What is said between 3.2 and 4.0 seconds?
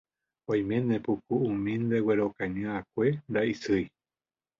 ndaisýi